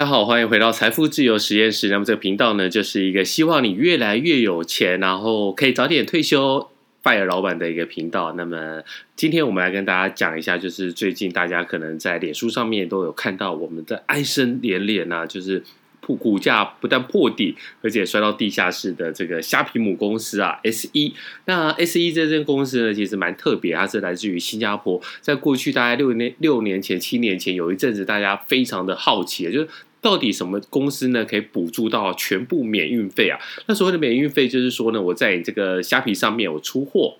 [0.00, 1.88] 大家好，欢迎回到财富自由实验室。
[1.88, 6.70] 那么这个频道呢，就是一个希望你越来越有钱，然后可以早点退休
[7.02, 8.32] ，fire 老板的一个频道。
[8.34, 8.80] 那么
[9.16, 15.64] 今天我们来跟大家讲一下，就是最近大家可能在脸书上面都有看到我们的哀声连连啊，就是
[16.00, 16.14] 破。
[16.14, 21.12] 股价不但破底，而且摔到地下室的这个虾皮母公司啊，SE。
[21.46, 25.02] 那 SE 这间公司呢，其实蛮特别，它是来自于新加坡。
[25.20, 29.68] 在过去大概六年、六年前、七年前，有一阵子大家非常的好奇，就是
[30.08, 33.38] 到底什么公司呢可以补助到全部免运费啊？
[33.66, 37.18] 那所谓的免运费，就是说呢，我在你这个虾皮上面我出货，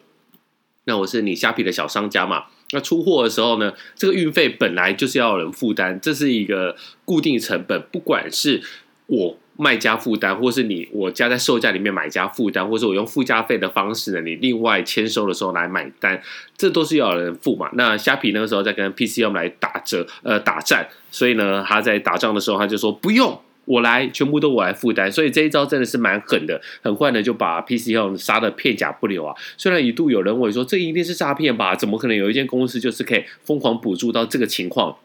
[0.84, 2.44] 那我是你虾皮的小商家嘛。
[2.70, 8.62] 那出货的时候呢，这个运费本来就是要有人负担，这是一个固定成本，不管是
[9.04, 16.22] 我卖家负担，或是你我家在售价里面买家负担，或是我用附加费的方式呢，你另外签收的时候来买单，
[16.56, 17.68] 这都是要有人付嘛。
[17.74, 23.38] 那虾皮那个时候在跟 PCM 来打折，呃，打战，所以呢，他在打仗的时候他就说不用。
[23.64, 29.34] 我来，全部都我来负担，所以这一招真的是蛮狠的，很快呢就把 PChome 杀得片甲不留啊！
[29.58, 31.74] 虽然一度有人问说，这一定是诈骗吧？
[31.76, 34.96] 怎么可能有一间公司就是可以疯狂补助到这个情况？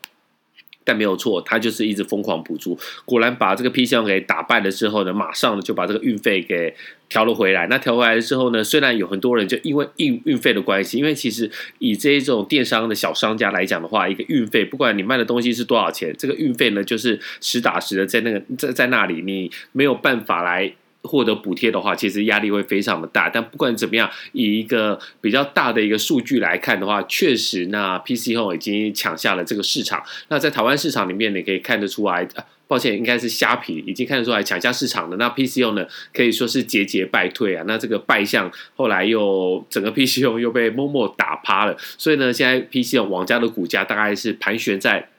[0.83, 6.75] 但没有错，他就是一直疯狂补助，果然把这个 P C O 给打败了之后呢，马上就把这个运费给
[7.09, 7.67] 调了回来。
[7.67, 20.73] 那调回来之后呢，虽然有很多人就因为运运费的关系，因为其实以这一种电商的小商家来讲的话，一个运费，不管你卖的东西是多少钱，这个运费呢就是实打实的在那个在在那里，你没有办法来。
[21.03, 23.29] 获得补贴的话，其实压力会非常的大。
[23.29, 30.01] 但不管怎么样，以一个比较大的一个数据来看的话，确实，那 PChome 已经抢下了这个市场。
[30.29, 32.27] 那在台湾市场里面，你可以看得出来，
[32.67, 35.17] 抱歉，应该是虾皮已经看得出来抢下市场的。
[35.17, 37.63] 那 PCO 呢，可以说是节节败退啊。
[37.67, 41.75] 那这个败相后来又整个 PCO 又被 Momo 打趴了。
[41.97, 45.09] 所以呢，现在 PChome 网家的股价大概是盘旋在。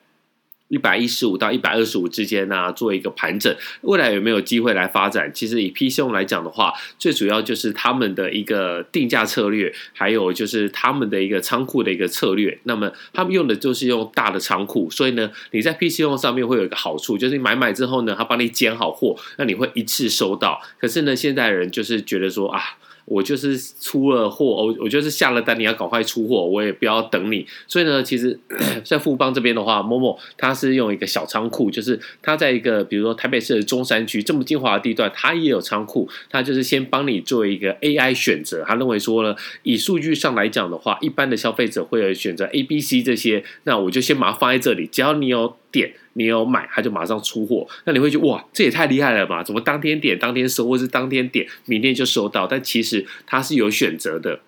[0.69, 5.31] 一百一十五到一百二十五之间呢、做一个盘整，未来有没有机会来发展？
[5.33, 12.59] 其实以 PCO 来讲的话，最主要就是他们的一个定价策略，还有就是他们的一个仓库的一个策略。
[12.65, 20.61] 那么他们用的就是用大的仓库，所以呢，你在 PCO 上面会有一个好处，就是你买买之后呢，他帮你捡好货，那你会一次收到。
[20.79, 22.61] 可是呢，现在人就是觉得说啊。
[23.07, 27.47] 我就是出了货，我我就是下了单，你要赶快出货，我也不要等你。
[27.67, 28.39] 所以呢，其实
[28.85, 38.65] 在富邦这边的话，Momo 它是用一个小仓库，就是它在一个比如说台北市的中山区这么精华的地段，它也有仓库，它就是先帮你做一个 AI 选择。
[38.67, 45.93] 他认为说呢，以数据上来讲的话，一般的消费者会有选择 A、B、C 这些，那我就先把它放在这里，只要你有点。
[46.17, 47.67] 你有买，他就马上出货。
[47.87, 49.43] 那你会觉得哇，这也太厉害了吧？
[49.43, 52.47] 怎么当天点当天收，或是当天点明天就收到？
[52.47, 54.39] 但其实它是有选择的。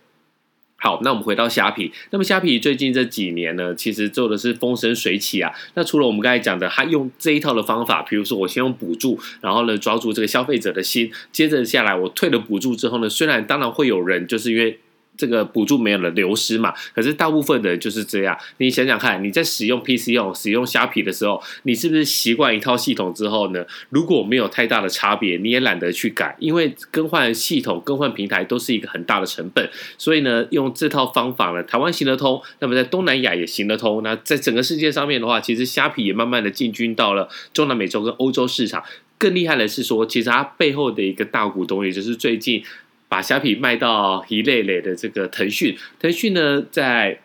[0.76, 1.90] 好，那我们回到虾皮。
[2.10, 5.52] 那么虾皮最近这几年呢，其实做的是风生水起啊。
[5.74, 14.78] 那除了我们刚才讲的，他用这一套的方法，比如说我先用补助，然后呢抓住这个消费者的心，接着下来我退了补助之后呢，虽然当然会有人就是因为。
[15.16, 16.72] 这个补助没有了流失嘛？
[16.94, 18.36] 可是大部分的人就是这样。
[18.58, 23.64] 你想想看，你在使用 PC 用使用虾皮的时候，你是不是习惯一套系统之后呢？
[23.90, 29.68] 如果没有太大的差别，你也懒得去改，因为更换系统、更换平台都是一个很大的成本。
[29.98, 34.02] 所以呢，用这套方法呢，台湾行得通，那么在东南亚也行得通。
[34.02, 38.82] 那在整个世界上面的话，其实虾皮也慢慢的进军到了中南美洲跟欧洲市场。
[39.18, 42.62] 更厉害的是说，其实它背后的一个大股东，也就是最近。
[43.08, 47.20] 把虾皮卖到一类类的这个腾讯，腾讯呢，在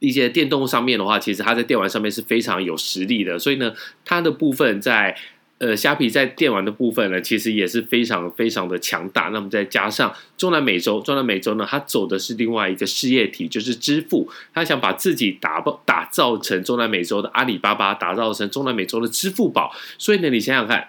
[0.00, 3.72] 一些电动上面的话，其实它在电玩上面是非常有实力的，所以呢，
[4.04, 5.16] 它的部分在
[5.58, 9.30] 呃虾皮在电玩的部分呢，其实也是非常非常的强大。
[9.32, 19.72] 那么再加上中南美洲，中南美洲呢，它走的是另外一个事业体，就是支付，它想把自己打包打造成中南美洲的阿里巴巴，打造成中南美洲的支付宝。
[19.96, 20.88] 所以呢，你想想看。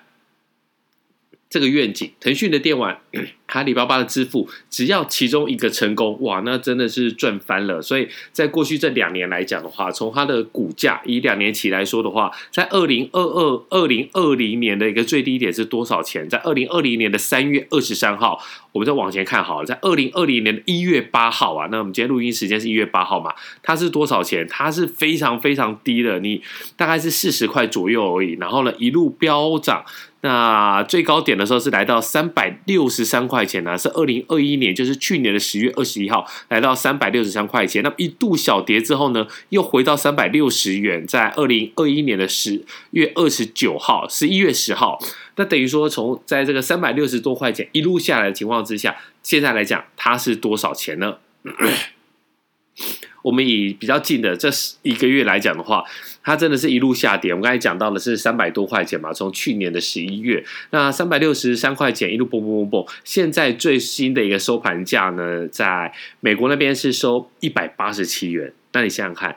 [1.48, 3.00] 这个愿景，腾讯的电玩，
[3.48, 7.82] 阿里巴巴的支付，只要其中一个成功，哇，那真的是赚翻了。
[7.82, 16.28] 所以在过去这两年来讲的话，从它的股价以两年期来说的话，在二零二二、二零二零年的一个最低点是多少钱？
[16.28, 18.42] 在二零二零年的三月二十三号，
[18.72, 23.34] 我们再往前看好了，在二零二零年的一月八号啊，那我们今天录音时间是一月八号嘛？
[23.62, 24.46] 它是多少钱？
[24.50, 26.42] 它是非常非常低的，你
[26.76, 28.34] 大概是四十块左右而已。
[28.40, 29.86] 然后呢，一路飙涨。
[30.22, 37.84] 那最高点的时候是来到三百六十三块块钱呢、是二零二一年，就是去年的十月二十一号，来到三百六十三块钱。
[37.84, 44.98] 那么一度小跌之后呢，又回到三百六十元，在二零二一年的十月二十九号，十一月十号，
[45.36, 51.18] 那等于说从在这个三百六十多块钱一路下来的情况之下，现在来讲它是多少钱呢？
[53.26, 54.48] 我们以比较近的这
[54.84, 55.84] 一个月来讲的话，
[56.24, 57.32] 它真的是一路下跌。
[57.32, 68.54] 我们刚才讲到的是三百多块钱嘛，从去年的十一月，那三百六十三块钱一路蹦蹦蹦蹦，现在最新的一个收盘价呢，在美国那边是收一百八十七元。
[68.74, 69.36] 那你想想看。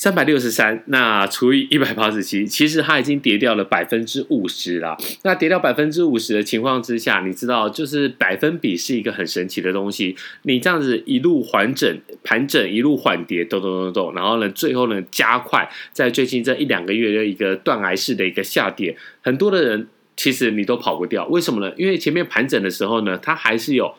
[0.00, 4.96] 三百六十三，那除以一百八十七，其实它已经跌掉了百分之五十了。
[5.24, 10.16] 那跌掉百分之五十的情况之下，你知道，就是百分比是一个很神奇的东西。
[10.44, 19.86] 你这样子一路缓整、盘整，一路缓跌，咚咚咚咚，然后呢，最后呢，加快在最近这一两个月的一个断崖式的一个下跌，很多的人
[20.16, 21.26] 其实你都跑不掉。
[21.26, 21.74] 为什么呢？
[21.76, 23.94] 因为前面盘整的时候呢，它还是有。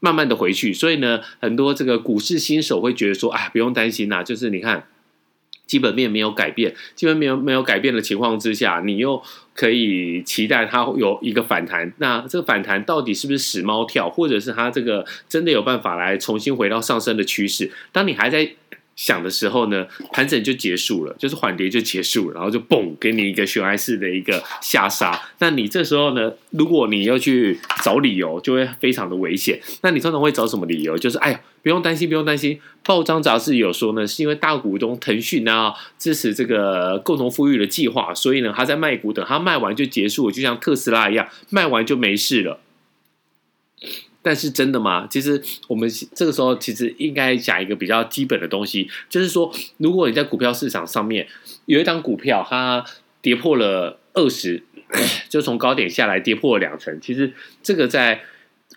[0.00, 4.86] 慢慢的回去，所以呢，很多这个股市新手会觉得说，啊，不用担心呐，就是你看，
[5.66, 9.22] 基本面没有改变，基本面没有改变的情况之下，你又
[9.54, 11.92] 可以期待它有一个反弹。
[11.98, 17.70] 那这个反弹到底是不是死猫跳，或者是它这个真的有办法来重新回到上升的趋势？
[17.92, 18.52] 当你还在。
[18.98, 25.16] 想的时候呢，盘整就结束了，就是缓跌就结束了，然后就嘣，给你一个悬崖式的一个下杀。
[25.38, 29.60] 那你这时候呢，如果你要去找理由，就会非常的危险。
[29.82, 30.98] 那你通常会找什么理由？
[30.98, 32.58] 就是哎呀，不用担心，不用担心。
[32.84, 42.58] 报章杂志有说呢，是因为大股东腾讯呢支持这个共同富裕的计划，所以呢，他在卖股，等他卖完就结束，就像特斯拉一样，卖完就没事了。
[44.28, 45.06] 但是真的吗？
[45.10, 51.26] 其实我们这个时候其实应该讲一个比较基本的东西，就是说，如果你在股票市场上面
[51.64, 52.84] 有一档股票，它
[53.22, 54.62] 跌破了二十，
[55.30, 57.32] 就从高点下来跌破了两成，其实
[57.62, 58.20] 这个在。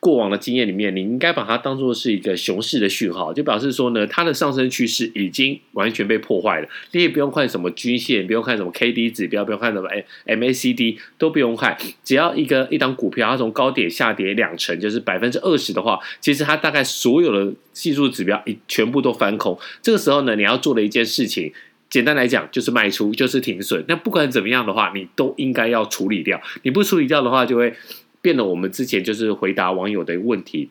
[0.01, 6.67] 过往的经验里面，你应该把它当做是一个熊市的讯号，就表示说呢，它的上升趋势已经完全被破坏了。
[6.91, 9.87] 你也不用看什么均线，不用看什么 K D 指标，不用看什么
[10.25, 11.77] M A C D，都不用看。
[12.03, 19.55] 只要一个一档股票，它从高点下跌两成，就是百分之二十的话，其实它大概所有的技术指标全部都翻空。
[19.83, 21.53] 这个时候呢，你要做的一件事情，
[21.91, 23.85] 简单来讲就是卖出，就是停损。
[23.87, 26.41] 那不管怎么样的话，你都应该要处理掉。
[26.63, 27.75] 你不处理掉的话，就会。
[28.21, 30.69] 变了，我们之前就是回答网友的问题。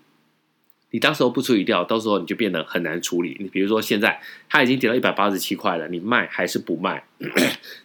[0.92, 3.36] 你当时候不处理掉，到时候你就变得很难处理。
[3.38, 7.04] 你比如说现在它已经跌到一百八十七块了，你卖还是不卖？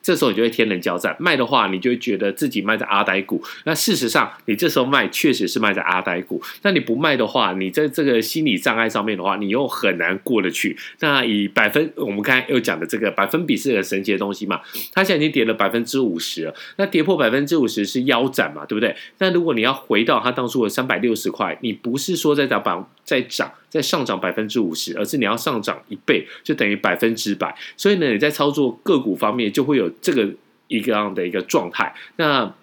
[0.01, 1.15] 这时候你就会天人交战。
[1.19, 3.43] 卖的话，你就会觉得自己卖在阿呆股。
[3.65, 6.41] 那事实上，你这时候卖确实是卖在阿呆股。
[6.61, 10.77] 那你不卖的话，你在这个心理障碍上面的话，你又很难过得去。
[10.99, 14.61] 那以百分，我们刚才又讲的这个百分比是很神奇的东西嘛？
[14.93, 16.55] 它现在已经跌了百分之五十了。
[16.77, 18.65] 那跌破百分之五十是腰斩嘛？
[18.65, 18.95] 对不对？
[19.17, 22.89] 那如果你要回到它当初的三百六十块，你不是说在打榜？
[23.05, 27.55] 再涨，再上涨百分之五十，而是你要上涨一倍，就等于百分之百。
[27.77, 30.27] 所以呢，你在操作个股方面就会有这个
[30.67, 31.95] 一个样的一个状态。
[32.17, 32.53] 那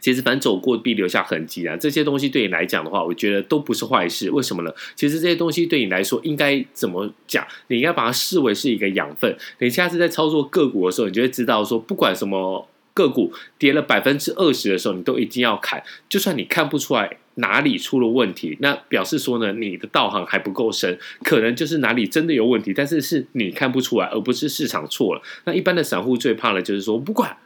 [0.00, 4.30] 其实凡走过必留下痕迹啊，这些东西对你来讲的话，我觉得都不是坏事。
[4.30, 4.72] 为什么呢？
[4.96, 7.46] 其实这些东西对你来说，应该怎么讲？
[7.66, 9.36] 你应该把它视为是一个养分。
[9.58, 12.66] 你下次在操作个股的时候，你就会知道说，不管什么。
[12.94, 15.80] 个股跌了百分之二十的时候，你都一定要砍。
[16.08, 25.22] 就算你看不出来哪里出了问题，那表示说呢，你的道行还不够深，可能就是哪里真的有问题，但是是你看不出来，而不是市场错了。
[25.44, 27.36] 那一般的散户最怕的就是说，不管。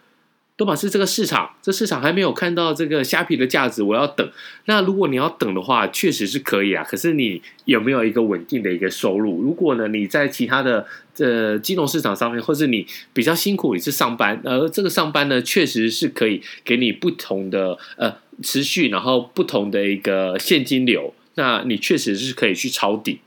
[0.63, 4.31] 都嘛是这个市场，这市场还没有看到这个虾皮的价值，我要等。
[4.67, 6.85] 那如果你要等的话，确实是可以啊。
[6.85, 9.43] 可是你有没有一个稳定的一个收入？
[9.43, 21.13] 如果呢，你在其他的这金融市场上面，或是你比较辛苦，你是上班，而这个上班呢，确实是可以给你不同的呃持续，然后不同的一个现金流。
[21.35, 23.19] 那你确实是可以去抄底。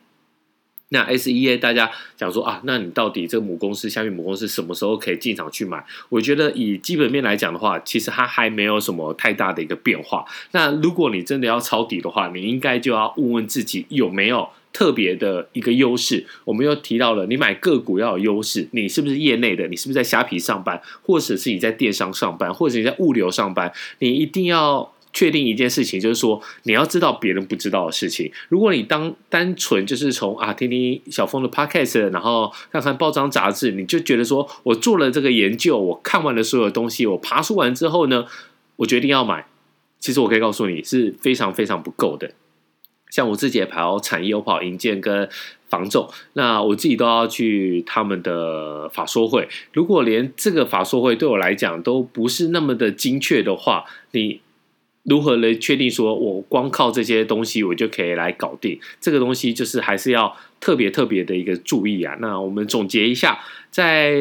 [0.90, 5.84] 那 SEA 大家讲说啊，那你到底这个母公司下面母公司什么时候可以进场去买？
[6.10, 10.24] 我觉得以基本面来讲的话，其实它还没有什么太大的一个变化。
[10.52, 16.26] 那如果你真的要抄底的话，你应该就要问问自己有没有特别的一个优势。
[16.44, 19.68] 我们又提到了，你买个股要有优势，你是不是业内的？
[19.68, 23.74] 你是不是在虾皮上班，或者是你在电商上班，或者你在物流上班？
[24.00, 24.92] 你一定要。
[25.16, 28.30] 确定一件事情，就是说你要知道别人不知道的事情。
[28.50, 38.26] 如果你当单纯就是从啊听听小峰的 podcast，然后看看报章杂志，你就觉得说我做了这个研究，我看完了所有东西，我爬书完之后呢，
[38.76, 39.48] 我决定要买。
[40.00, 42.32] 其实我可以告诉你是非常非常不够的。
[43.10, 45.30] 像我自己也跑产业，我跑银建跟
[45.70, 49.48] 房仲，那我自己都要去他们的法说会。
[49.72, 54.42] 如果连这个法说会对我来讲都不是那么的精确的话，你。
[55.06, 59.54] 如何来确定说，我光靠这些东西我就可以来搞定这个东西？
[59.54, 62.16] 就是还是要特别特别的一个注意啊。
[62.20, 63.40] 那我们总结一下，
[63.72, 64.14] 在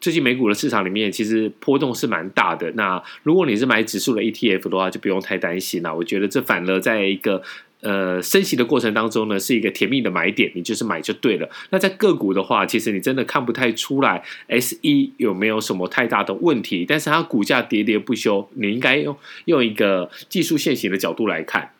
[0.00, 2.70] 最近美股的市场里面，其实波动是蛮大的。
[2.72, 5.96] 那如果你是买指数的 ETF 的话，就不用太担心了。
[5.96, 7.42] 我觉得这反而在一个。
[7.86, 11.48] 呃升息的过程当中呢，是一个甜蜜的买点，你就是买就对了。
[11.70, 14.78] 那在个股的话，其实你真的看不太出来 SE
[15.18, 21.70] 有没有什么太大的问题，但是它股价跌跌不休，你应该用用一个技术线型的角度来看。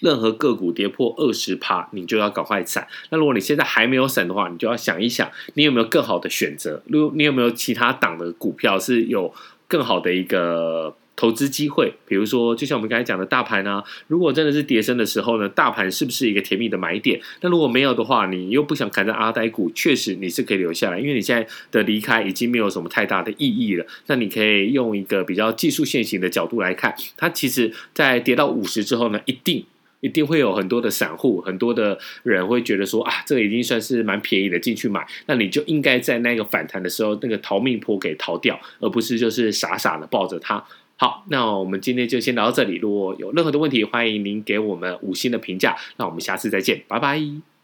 [0.00, 2.86] 任何个股跌破二十趴，你就要赶快闪。
[3.10, 6.80] 那如果你现在还没有闪的话，你就要想一想，你有没有更好的选择？
[6.86, 9.34] 如你有没有其他档的股票是有
[9.66, 11.92] 更好的一个投资机会？
[12.06, 17.20] 比如说，就像我们刚才讲的大盘啊，如果真的是跌升的时候呢，大盘是不是一个甜蜜的买点？
[17.40, 23.84] 那如果没有的话，你又不想赶在阿呆股，确实你是可以留下来，因为你现在的离开已经没有什么太大的意义了。
[24.06, 29.64] 那你可以用一个比较技术线型的角度来看，它其实在跌到五十之后呢，一定。
[30.00, 40.64] 一定会有很多的散户，很多的人会觉得说啊，这个已经算是蛮便宜的进去买，那你就应该在那个反弹的时候，那个逃命坡给逃掉，而不是就是傻傻的抱着它。
[41.00, 42.76] 好，那我们今天就先聊到这里。
[42.76, 45.76] 如果有任何的问题，欢迎您给我们五星的评价。
[45.96, 47.57] 那我们下次再见，拜拜。